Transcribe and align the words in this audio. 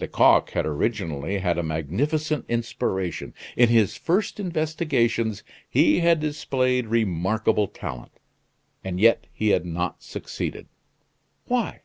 Lecoq 0.00 0.48
had 0.52 0.64
originally 0.64 1.36
had 1.40 1.58
a 1.58 1.62
magnificent 1.62 2.46
inspiration. 2.48 3.34
In 3.58 3.68
his 3.68 3.94
first 3.98 4.40
investigations 4.40 5.42
he 5.68 5.98
had 6.00 6.18
displayed 6.18 6.86
remarkable 6.86 7.68
talent; 7.68 8.12
and 8.82 8.98
yet 8.98 9.26
he 9.34 9.50
had 9.50 9.66
not 9.66 10.02
succeeded. 10.02 10.68
Why? 11.44 11.82